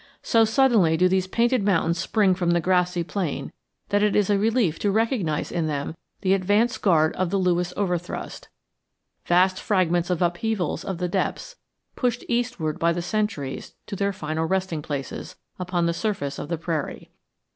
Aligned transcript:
So 0.23 0.45
suddenly 0.45 0.97
do 0.97 1.07
these 1.07 1.27
painted 1.27 1.61
mountains 1.61 1.99
spring 1.99 2.33
from 2.33 2.49
the 2.53 2.59
grassy 2.59 3.03
plain 3.03 3.53
that 3.89 4.01
it 4.01 4.15
is 4.15 4.31
a 4.31 4.39
relief 4.39 4.79
to 4.79 4.89
recognize 4.89 5.51
in 5.51 5.67
them 5.67 5.95
the 6.21 6.33
advance 6.33 6.75
guard 6.79 7.15
of 7.17 7.29
the 7.29 7.37
Lewis 7.37 7.71
Overthrust, 7.77 8.47
vast 9.25 9.59
fragments 9.61 10.09
of 10.09 10.17
the 10.17 10.25
upheavals 10.25 10.83
of 10.83 10.97
the 10.97 11.07
depths 11.07 11.55
pushed 11.95 12.25
eastward 12.27 12.79
by 12.79 12.91
the 12.93 13.03
centuries 13.03 13.75
to 13.85 13.95
their 13.95 14.11
final 14.11 14.45
resting 14.47 14.81
places 14.81 15.35
upon 15.59 15.85
the 15.85 15.93
surface 15.93 16.39
of 16.39 16.49
the 16.49 16.57
prairie. 16.57 17.11